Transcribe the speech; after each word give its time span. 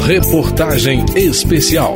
Reportagem 0.00 1.04
especial. 1.14 1.94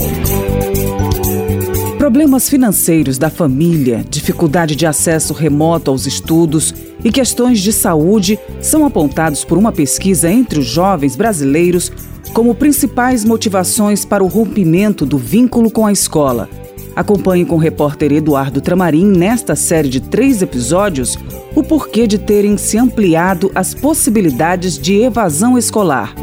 Problemas 1.98 2.48
financeiros 2.48 3.18
da 3.18 3.28
família, 3.28 4.04
dificuldade 4.08 4.76
de 4.76 4.86
acesso 4.86 5.34
remoto 5.34 5.90
aos 5.90 6.06
estudos 6.06 6.72
e 7.04 7.10
questões 7.10 7.60
de 7.60 7.72
saúde 7.72 8.38
são 8.60 8.86
apontados 8.86 9.44
por 9.44 9.58
uma 9.58 9.72
pesquisa 9.72 10.30
entre 10.30 10.60
os 10.60 10.66
jovens 10.66 11.16
brasileiros 11.16 11.92
como 12.32 12.54
principais 12.54 13.24
motivações 13.24 14.04
para 14.04 14.22
o 14.22 14.28
rompimento 14.28 15.04
do 15.04 15.18
vínculo 15.18 15.70
com 15.70 15.84
a 15.84 15.92
escola. 15.92 16.48
Acompanhe 16.94 17.44
com 17.44 17.56
o 17.56 17.58
repórter 17.58 18.12
Eduardo 18.12 18.60
Tramarim 18.60 19.06
nesta 19.06 19.54
série 19.56 19.88
de 19.88 20.00
três 20.00 20.40
episódios 20.40 21.18
o 21.54 21.62
porquê 21.62 22.06
de 22.06 22.16
terem 22.16 22.56
se 22.56 22.78
ampliado 22.78 23.50
as 23.54 23.74
possibilidades 23.74 24.78
de 24.78 25.02
evasão 25.02 25.58
escolar. 25.58 26.14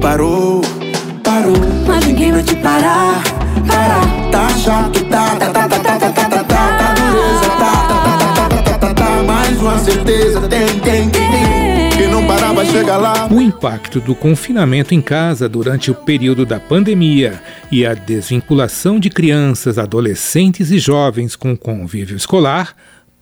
Parou, 0.00 0.62
parou. 1.22 1.56
Mas 1.86 2.06
ninguém 2.06 2.32
vai 2.32 2.42
te 2.42 2.56
parar, 2.56 3.22
parar. 3.66 4.30
Tá 4.30 4.48
chato, 4.58 5.04
tá, 5.04 5.36
tá, 5.36 5.50
tá, 5.50 5.68
tá, 5.68 5.78
tá, 5.78 5.98
tá, 5.98 6.10
tá, 6.10 6.28
tá, 6.28 6.44
tá, 6.44 6.94
dureza, 6.94 7.50
tá, 7.58 7.88
tá, 7.88 8.02
tá, 8.04 8.48
tá, 8.48 8.62
tá, 8.62 8.78
tá, 8.78 8.94
tá, 8.94 9.22
mais 9.22 9.60
uma 9.60 9.78
certeza, 9.78 10.40
tem, 10.48 10.66
tem, 10.80 11.10
tem, 11.10 11.30
tem. 11.30 11.90
Quem 11.96 12.08
não 12.08 12.26
parar 12.26 12.52
vai 12.52 12.64
chegar 12.64 12.96
lá. 12.96 13.28
O 13.30 13.40
impacto 13.40 14.00
do 14.00 14.14
confinamento 14.14 14.94
em 14.94 15.02
casa 15.02 15.48
durante 15.48 15.90
o 15.90 15.94
período 15.94 16.46
da 16.46 16.58
pandemia 16.58 17.42
e 17.70 17.84
a 17.84 17.92
desvinculação 17.92 18.98
de 18.98 19.10
crianças, 19.10 19.78
adolescentes 19.78 20.70
e 20.70 20.78
jovens 20.78 21.36
com 21.36 21.52
o 21.52 21.58
convívio 21.58 22.16
escolar 22.16 22.74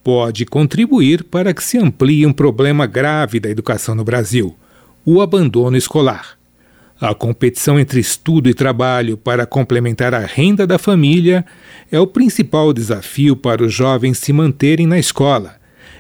pode 0.05 0.47
contribuir 0.47 1.25
para 1.25 1.53
que 1.53 1.63
se 1.63 1.77
amplie 1.77 2.25
um 2.25 2.33
problema 2.33 2.87
grave 2.87 3.41
da 3.41 3.51
educação 3.51 3.95
no 3.95 4.05
Brasil: 4.05 4.55
o 5.05 5.21
abandono 5.21 5.77
escolar. 5.77 6.38
A 7.01 7.15
competição 7.15 7.79
entre 7.79 8.01
estudo 8.01 8.49
e 8.49 8.55
trabalho 8.55 9.17
para 9.17 9.47
complementar 9.47 10.13
a 10.13 10.19
renda 10.19 10.67
da 10.67 10.79
família 10.79 11.47
é 11.93 12.01
o 12.01 12.09
principal 12.09 12.73
desafio 12.73 13.37
para 13.37 13.63
os 13.63 13.73
jovens 13.73 14.19
se 14.19 14.33
manterem 14.33 14.85
na 14.85 14.99
escola. 14.99 15.55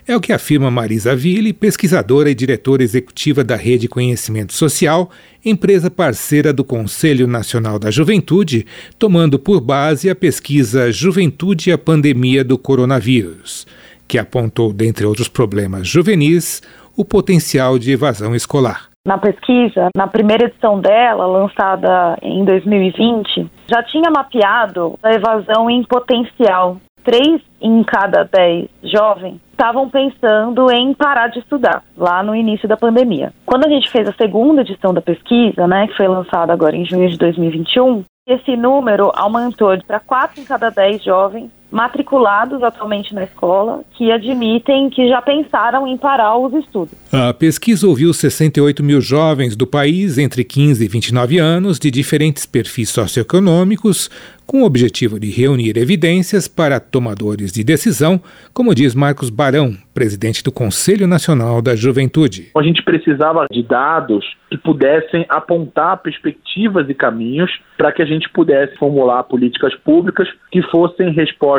É 0.08 0.16
o 0.16 0.20
que 0.20 0.32
afirma 0.32 0.72
Marisa 0.72 1.14
Ville, 1.14 1.52
pesquisadora 1.52 2.30
e 2.30 2.34
diretora 2.34 2.82
executiva 2.82 3.44
da 3.44 3.54
Rede 3.54 3.86
Conhecimento 3.86 4.52
Social, 4.52 5.08
empresa 5.44 5.88
parceira 5.88 6.52
do 6.52 6.64
Conselho 6.64 7.28
Nacional 7.28 7.78
da 7.78 7.92
Juventude, 7.92 8.66
tomando 8.98 9.38
por 9.38 9.60
base 9.60 10.10
a 10.10 10.16
pesquisa 10.16 10.90
Juventude 10.90 11.70
e 11.70 11.72
a 11.72 11.78
Pandemia 11.78 12.42
do 12.42 12.58
Coronavírus, 12.58 13.68
que 14.08 14.18
apontou, 14.18 14.72
dentre 14.72 15.06
outros 15.06 15.28
problemas 15.28 15.86
juvenis, 15.86 16.60
o 16.96 17.04
potencial 17.04 17.78
de 17.78 17.92
evasão 17.92 18.34
escolar 18.34 18.87
na 19.08 19.16
pesquisa, 19.16 19.88
na 19.96 20.06
primeira 20.06 20.44
edição 20.44 20.78
dela, 20.78 21.24
lançada 21.24 22.18
em 22.20 22.44
2020, 22.44 23.50
já 23.66 23.82
tinha 23.82 24.10
mapeado 24.10 24.98
a 25.02 25.14
evasão 25.14 25.70
em 25.70 25.82
potencial. 25.82 26.76
Três 27.02 27.40
em 27.58 27.82
cada 27.84 28.24
dez 28.24 28.68
jovens 28.82 29.40
estavam 29.50 29.88
pensando 29.88 30.70
em 30.70 30.92
parar 30.92 31.28
de 31.28 31.38
estudar 31.38 31.82
lá 31.96 32.22
no 32.22 32.36
início 32.36 32.68
da 32.68 32.76
pandemia. 32.76 33.32
Quando 33.46 33.64
a 33.64 33.70
gente 33.70 33.90
fez 33.90 34.06
a 34.06 34.12
segunda 34.12 34.60
edição 34.60 34.92
da 34.92 35.00
pesquisa, 35.00 35.66
né, 35.66 35.86
que 35.86 35.96
foi 35.96 36.06
lançada 36.06 36.52
agora 36.52 36.76
em 36.76 36.84
junho 36.84 37.08
de 37.08 37.16
2021, 37.16 38.04
esse 38.28 38.58
número 38.58 39.10
aumentou 39.14 39.70
para 39.86 40.00
quatro 40.00 40.38
em 40.38 40.44
cada 40.44 40.68
dez 40.68 41.02
jovens 41.02 41.50
matriculados 41.70 42.62
atualmente 42.62 43.14
na 43.14 43.24
escola 43.24 43.82
que 43.92 44.10
admitem 44.10 44.88
que 44.90 45.08
já 45.08 45.20
pensaram 45.20 45.86
em 45.86 45.96
parar 45.96 46.36
os 46.38 46.52
estudos. 46.54 46.94
A 47.12 47.34
pesquisa 47.34 47.86
ouviu 47.86 48.12
68 48.12 48.82
mil 48.82 49.00
jovens 49.00 49.56
do 49.56 49.66
país 49.66 50.18
entre 50.18 50.44
15 50.44 50.84
e 50.84 50.88
29 50.88 51.38
anos, 51.38 51.78
de 51.78 51.90
diferentes 51.90 52.46
perfis 52.46 52.90
socioeconômicos, 52.90 54.08
com 54.46 54.62
o 54.62 54.64
objetivo 54.64 55.20
de 55.20 55.30
reunir 55.30 55.76
evidências 55.76 56.48
para 56.48 56.80
tomadores 56.80 57.52
de 57.52 57.62
decisão, 57.62 58.18
como 58.54 58.74
diz 58.74 58.94
Marcos 58.94 59.28
Barão, 59.28 59.74
presidente 59.92 60.42
do 60.42 60.50
Conselho 60.50 61.06
Nacional 61.06 61.60
da 61.60 61.76
Juventude. 61.76 62.50
A 62.56 62.62
gente 62.62 62.82
precisava 62.82 63.46
de 63.50 63.62
dados 63.62 64.24
que 64.48 64.56
pudessem 64.56 65.26
apontar 65.28 65.98
perspectivas 65.98 66.88
e 66.88 66.94
caminhos 66.94 67.50
para 67.76 67.92
que 67.92 68.00
a 68.00 68.06
gente 68.06 68.26
pudesse 68.30 68.74
formular 68.78 69.22
políticas 69.24 69.74
públicas 69.74 70.26
que 70.50 70.62
fossem 70.62 71.12
respostas 71.12 71.57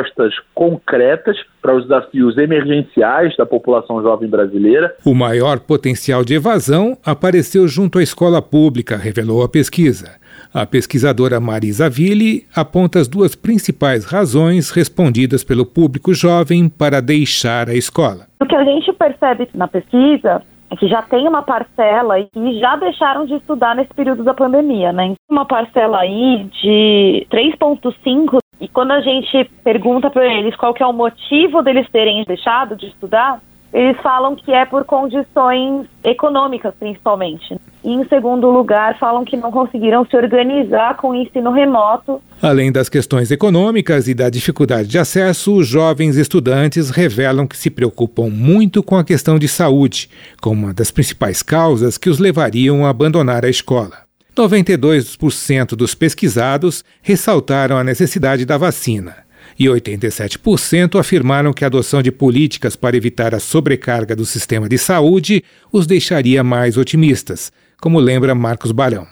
concretas 0.54 1.36
para 1.60 1.76
os 1.76 1.82
desafios 1.82 2.36
emergenciais 2.38 3.36
da 3.36 3.44
população 3.44 4.02
jovem 4.02 4.28
brasileira. 4.28 4.94
O 5.04 5.14
maior 5.14 5.60
potencial 5.60 6.24
de 6.24 6.34
evasão 6.34 6.96
apareceu 7.04 7.66
junto 7.68 7.98
à 7.98 8.02
escola 8.02 8.40
pública, 8.40 8.96
revelou 8.96 9.42
a 9.42 9.48
pesquisa. 9.48 10.20
A 10.52 10.66
pesquisadora 10.66 11.38
Marisa 11.38 11.88
Ville 11.88 12.44
aponta 12.54 12.98
as 12.98 13.06
duas 13.06 13.36
principais 13.36 14.04
razões 14.04 14.70
respondidas 14.70 15.44
pelo 15.44 15.64
público 15.64 16.12
jovem 16.12 16.68
para 16.68 17.00
deixar 17.00 17.68
a 17.68 17.74
escola. 17.74 18.26
O 18.40 18.46
que 18.46 18.56
a 18.56 18.64
gente 18.64 18.92
percebe 18.92 19.48
na 19.54 19.68
pesquisa 19.68 20.42
é 20.70 20.76
que 20.76 20.88
já 20.88 21.02
tem 21.02 21.26
uma 21.28 21.42
parcela 21.42 22.18
e 22.18 22.28
já 22.58 22.76
deixaram 22.76 23.26
de 23.26 23.34
estudar 23.34 23.74
nesse 23.74 23.92
período 23.92 24.22
da 24.22 24.32
pandemia, 24.32 24.92
né? 24.92 25.14
Uma 25.28 25.44
parcela 25.44 25.98
aí 25.98 26.48
de 26.62 27.26
3,5 27.30 28.38
e 28.60 28.68
quando 28.68 28.90
a 28.92 29.00
gente 29.00 29.50
pergunta 29.64 30.10
para 30.10 30.26
eles 30.26 30.54
qual 30.56 30.74
que 30.74 30.82
é 30.82 30.86
o 30.86 30.92
motivo 30.92 31.62
deles 31.62 31.88
terem 31.90 32.22
deixado 32.24 32.76
de 32.76 32.86
estudar, 32.86 33.40
eles 33.72 33.96
falam 34.02 34.34
que 34.34 34.52
é 34.52 34.64
por 34.64 34.84
condições 34.84 35.86
econômicas, 36.02 36.74
principalmente. 36.78 37.56
E, 37.84 37.92
em 37.92 38.04
segundo 38.08 38.50
lugar, 38.50 38.98
falam 38.98 39.24
que 39.24 39.36
não 39.36 39.52
conseguiram 39.52 40.04
se 40.04 40.16
organizar 40.16 40.96
com 40.96 41.10
o 41.10 41.14
ensino 41.14 41.52
remoto. 41.52 42.20
Além 42.42 42.72
das 42.72 42.88
questões 42.88 43.30
econômicas 43.30 44.08
e 44.08 44.14
da 44.14 44.28
dificuldade 44.28 44.88
de 44.88 44.98
acesso, 44.98 45.54
os 45.54 45.68
jovens 45.68 46.16
estudantes 46.16 46.90
revelam 46.90 47.46
que 47.46 47.56
se 47.56 47.70
preocupam 47.70 48.28
muito 48.28 48.82
com 48.82 48.96
a 48.96 49.04
questão 49.04 49.38
de 49.38 49.46
saúde, 49.46 50.10
como 50.42 50.64
uma 50.64 50.74
das 50.74 50.90
principais 50.90 51.42
causas 51.42 51.96
que 51.96 52.10
os 52.10 52.18
levariam 52.18 52.84
a 52.84 52.90
abandonar 52.90 53.44
a 53.44 53.48
escola. 53.48 54.09
92% 54.40 55.76
dos 55.76 55.94
pesquisados 55.94 56.82
ressaltaram 57.02 57.76
a 57.76 57.84
necessidade 57.84 58.46
da 58.46 58.56
vacina 58.56 59.16
e 59.58 59.66
87% 59.66 60.98
afirmaram 60.98 61.52
que 61.52 61.62
a 61.62 61.66
adoção 61.66 62.00
de 62.00 62.10
políticas 62.10 62.74
para 62.74 62.96
evitar 62.96 63.34
a 63.34 63.40
sobrecarga 63.40 64.16
do 64.16 64.24
sistema 64.24 64.66
de 64.66 64.78
saúde 64.78 65.44
os 65.70 65.86
deixaria 65.86 66.42
mais 66.42 66.78
otimistas, 66.78 67.52
como 67.78 68.00
lembra 68.00 68.34
Marcos 68.34 68.72
Barão. 68.72 69.06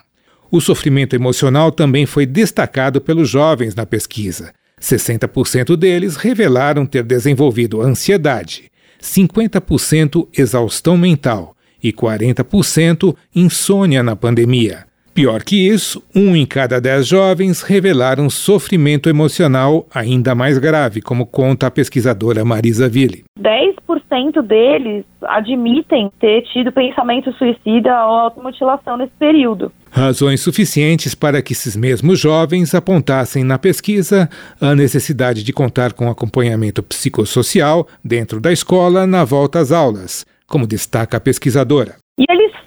O 0.51 0.63
sofrimento 0.63 1.15
emocional 1.15 1.71
também 1.71 2.07
foi 2.07 2.25
destacado 2.25 2.99
pelos 2.99 3.29
jovens 3.29 3.75
na 3.75 3.85
pesquisa. 3.85 4.55
60% 4.81 5.77
deles 5.77 6.17
revelaram 6.17 6.87
ter 6.87 7.03
desenvolvido 7.03 7.83
ansiedade, 7.83 8.71
50% 9.03 10.27
exaustão 10.35 10.97
mental 10.97 11.55
e 11.83 11.93
40% 11.93 13.15
insônia 13.35 14.03
na 14.03 14.17
pandemia. 14.17 14.89
Pior 15.19 15.43
que 15.43 15.69
isso, 15.69 16.01
um 16.15 16.37
em 16.37 16.47
cada 16.47 16.81
dez 16.81 17.05
jovens 17.05 17.63
revelaram 17.63 18.31
sofrimento 18.31 19.09
emocional 19.09 19.85
ainda 19.93 20.33
mais 20.33 20.59
grave, 20.59 21.03
como 21.03 21.27
conta 21.27 21.67
a 21.67 21.71
pesquisadora 21.73 22.45
Marisa 22.45 22.89
Ville. 22.89 23.25
10% 23.37 24.41
deles 24.47 25.05
admitem 25.23 26.09
ter 26.21 26.43
tido 26.53 26.71
pensamento 26.71 27.33
suicida 27.33 27.91
ou 28.07 28.13
automutilação 28.13 28.97
nesse 28.97 29.11
período. 29.19 29.73
Razões 29.91 30.41
suficientes 30.41 31.17
para 31.17 31.43
que 31.43 31.53
esses 31.53 31.75
mesmos 31.75 32.21
jovens 32.21 32.73
apontassem 32.73 33.43
na 33.43 33.59
pesquisa 33.59 34.31
a 34.61 34.73
necessidade 34.77 35.43
de 35.43 35.53
contar 35.53 35.95
com 35.95 36.09
acompanhamento 36.09 36.81
psicossocial 36.81 37.89
dentro 38.05 38.41
da 38.41 38.53
escola 38.53 39.05
na 39.05 39.25
volta 39.25 39.59
às 39.59 39.73
aulas, 39.73 40.25
como 40.47 40.65
destaca 40.65 41.17
a 41.17 41.21
pesquisadora. 41.21 41.97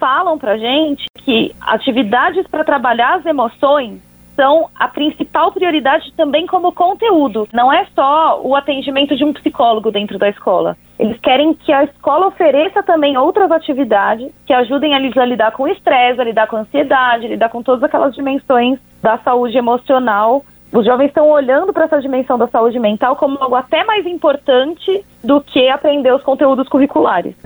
Falam 0.02 0.36
pra 0.36 0.58
gente 0.58 1.04
que 1.18 1.54
atividades 1.60 2.44
para 2.48 2.64
trabalhar 2.64 3.18
as 3.18 3.24
emoções 3.24 4.00
são 4.34 4.68
a 4.74 4.88
principal 4.88 5.52
prioridade 5.52 6.12
também 6.16 6.44
como 6.44 6.72
conteúdo. 6.72 7.46
Não 7.52 7.72
é 7.72 7.86
só 7.94 8.40
o 8.42 8.56
atendimento 8.56 9.14
de 9.14 9.24
um 9.24 9.32
psicólogo 9.32 9.92
dentro 9.92 10.18
da 10.18 10.28
escola. 10.28 10.76
Eles 10.98 11.20
querem 11.20 11.54
que 11.54 11.72
a 11.72 11.84
escola 11.84 12.26
ofereça 12.26 12.82
também 12.82 13.16
outras 13.16 13.48
atividades 13.52 14.32
que 14.44 14.52
ajudem 14.52 14.92
eles 14.92 15.16
a 15.16 15.24
lidar 15.24 15.52
com 15.52 15.62
o 15.62 15.68
estresse, 15.68 16.20
a 16.20 16.24
lidar 16.24 16.48
com 16.48 16.56
a 16.56 16.60
ansiedade, 16.62 17.26
a 17.26 17.28
lidar 17.28 17.50
com 17.50 17.62
todas 17.62 17.84
aquelas 17.84 18.12
dimensões 18.12 18.80
da 19.00 19.18
saúde 19.18 19.56
emocional. 19.56 20.44
Os 20.72 20.84
jovens 20.84 21.10
estão 21.10 21.30
olhando 21.30 21.72
para 21.72 21.84
essa 21.84 22.00
dimensão 22.00 22.36
da 22.36 22.48
saúde 22.48 22.80
mental 22.80 23.14
como 23.14 23.38
algo 23.40 23.54
até 23.54 23.84
mais 23.84 24.04
importante 24.04 25.04
do 25.22 25.40
que 25.40 25.68
aprender 25.68 26.12
os 26.12 26.24
conteúdos 26.24 26.68
curriculares. 26.68 27.36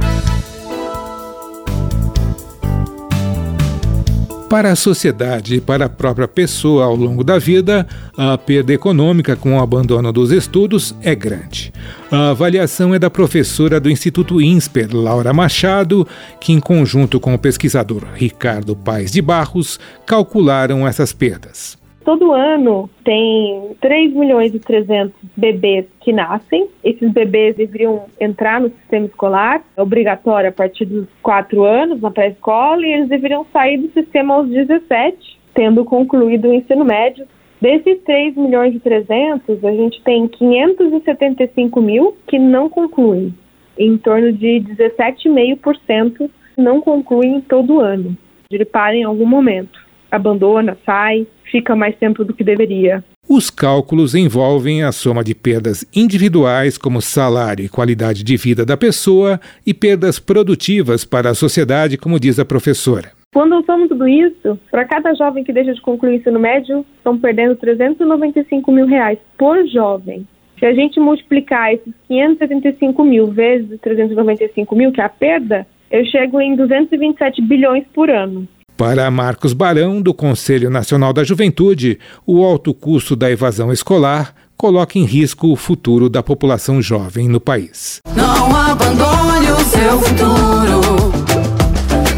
Para 4.49 4.71
a 4.71 4.77
sociedade 4.77 5.57
e 5.57 5.61
para 5.61 5.87
a 5.87 5.89
própria 5.89 6.29
pessoa 6.29 6.85
ao 6.85 6.95
longo 6.95 7.25
da 7.25 7.37
vida, 7.37 7.85
a 8.17 8.39
perda 8.39 8.73
econômica 8.73 9.35
com 9.35 9.57
o 9.57 9.61
abandono 9.61 10.13
dos 10.13 10.31
estudos 10.31 10.95
é 11.03 11.17
grande. 11.17 11.73
A 12.13 12.31
avaliação 12.31 12.95
é 12.95 12.99
da 12.99 13.11
professora 13.11 13.81
do 13.81 13.91
Instituto 13.91 14.41
INSPER, 14.41 14.95
Laura 14.95 15.33
Machado, 15.33 16.07
que, 16.41 16.53
em 16.53 16.61
conjunto 16.61 17.19
com 17.19 17.35
o 17.35 17.39
pesquisador 17.39 18.05
Ricardo 18.15 18.77
Paes 18.77 19.11
de 19.11 19.21
Barros, 19.21 19.81
calcularam 20.07 20.87
essas 20.87 21.13
perdas. 21.13 21.77
Todo 22.07 22.33
ano 22.33 22.89
tem 23.03 23.75
3 23.81 24.15
milhões 24.15 24.55
e 24.55 24.61
300 24.61 25.13
bebês 25.37 25.87
que 26.01 26.13
nascem. 26.13 26.69
Esses 26.85 27.11
bebês 27.11 27.57
deveriam 27.57 28.05
entrar 28.21 28.61
no 28.61 28.69
sistema 28.69 29.07
escolar, 29.07 29.65
é 29.77 29.83
obrigatório 29.83 30.51
a 30.51 30.53
partir 30.53 30.85
dos 30.85 31.09
4 31.21 31.65
anos 31.65 32.01
na 32.01 32.13
pré-escola, 32.13 32.87
e 32.87 32.93
eles 32.93 33.09
deveriam 33.09 33.45
sair 33.53 33.79
do 33.79 33.91
sistema 33.91 34.35
aos 34.35 34.49
17, 34.49 35.37
tendo 35.53 35.85
concluído 35.85 36.47
o 36.47 36.55
ensino 36.55 36.85
médio. 36.85 37.27
Desses 37.61 38.01
3 38.05 38.37
milhões 38.37 38.73
e 38.73 38.79
300, 38.79 39.65
a 39.65 39.73
gente 39.73 40.01
tem 40.03 40.29
575 40.29 41.81
mil 41.81 42.17
que 42.29 42.39
não 42.39 42.69
concluem. 42.69 43.35
Em 43.77 43.99
torno 43.99 44.33
de 44.33 44.63
17,5% 44.79 46.31
não 46.57 46.81
concluem 46.81 47.41
todo 47.41 47.81
ano. 47.81 48.17
Ele 48.49 48.65
para 48.65 48.95
em 48.95 49.03
algum 49.03 49.27
momento, 49.27 49.86
abandona, 50.11 50.77
sai, 50.85 51.27
fica 51.51 51.75
mais 51.77 51.97
tempo 51.97 52.25
do 52.25 52.35
que 52.35 52.45
deveria. 52.45 53.05
Os 53.29 53.51
cálculos 53.51 54.15
envolvem 54.15 54.85
a 54.85 54.93
soma 54.93 55.25
de 55.25 55.35
perdas 55.35 55.85
individuais, 55.95 56.79
como 56.79 57.03
salário 57.03 57.65
e 57.65 57.69
qualidade 57.69 58.23
de 58.23 58.37
vida 58.37 58.65
da 58.65 58.77
pessoa, 58.77 59.41
e 59.67 59.75
perdas 59.75 60.19
produtivas 60.19 61.05
para 61.05 61.31
a 61.31 61.35
sociedade, 61.35 61.99
como 61.99 62.21
diz 62.21 62.39
a 62.39 62.45
professora. 62.45 63.11
Quando 63.35 63.65
somos 63.67 63.89
tudo 63.89 64.09
isso, 64.09 64.59
para 64.71 64.85
cada 64.85 65.13
jovem 65.15 65.45
que 65.45 65.53
deixa 65.53 65.75
de 65.75 65.81
concluir 65.81 66.13
o 66.13 66.15
ensino 66.15 66.39
médio, 66.39 66.87
estão 66.97 67.19
perdendo 67.19 67.57
395 67.57 68.73
mil 68.73 68.87
reais 68.87 69.19
por 69.37 69.67
jovem. 69.67 70.27
Se 70.59 70.65
a 70.65 70.73
gente 70.73 70.99
multiplicar 70.99 71.75
esses 71.75 71.93
575 72.09 73.05
mil 73.05 73.27
vezes 73.27 73.79
395 73.81 74.75
mil, 74.75 74.91
que 74.91 75.01
é 75.01 75.05
a 75.05 75.09
perda, 75.09 75.67
eu 75.91 76.05
chego 76.07 76.41
em 76.41 76.57
227 76.57 77.43
bilhões 77.43 77.85
por 77.93 78.09
ano. 78.09 78.49
Para 78.77 79.11
Marcos 79.11 79.55
Barão, 79.55 80.03
do 80.03 80.13
Conselho 80.13 80.69
Nacional 80.69 81.11
da 81.11 81.25
Juventude, 81.25 81.99
o 82.27 82.45
alto 82.45 82.75
custo 82.75 83.17
da 83.17 83.31
evasão 83.31 83.73
escolar 83.73 84.35
coloca 84.55 84.99
em 84.99 85.05
risco 85.05 85.51
o 85.51 85.57
futuro 85.57 86.11
da 86.11 86.23
população 86.23 86.83
jovem 86.83 87.27
no 87.27 87.41
país. 87.41 88.01
Não 88.15 88.55
abandone 88.55 89.51
o 89.51 89.65
seu 89.65 89.99
futuro. 89.99 91.13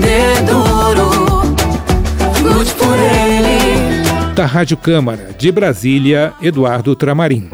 Dê 0.01 0.43
duro. 0.51 1.09
Lute 2.43 2.75
por 2.75 2.99
ele. 2.99 4.35
Da 4.35 4.45
Rádio 4.45 4.77
Câmara, 4.77 5.31
de 5.39 5.53
Brasília, 5.53 6.33
Eduardo 6.43 6.97
Tramarim. 6.97 7.51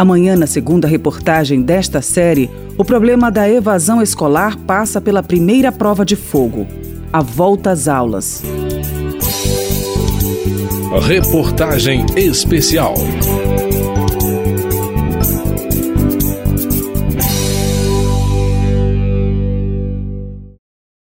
Amanhã, 0.00 0.34
na 0.34 0.46
segunda 0.46 0.88
reportagem 0.88 1.60
desta 1.60 2.00
série, 2.00 2.48
o 2.78 2.82
problema 2.82 3.30
da 3.30 3.46
evasão 3.46 4.00
escolar 4.00 4.56
passa 4.56 4.98
pela 4.98 5.22
primeira 5.22 5.70
prova 5.70 6.06
de 6.06 6.16
fogo 6.16 6.66
a 7.12 7.20
volta 7.20 7.70
às 7.70 7.86
aulas. 7.86 8.42
Reportagem 11.02 12.06
especial. 12.16 12.94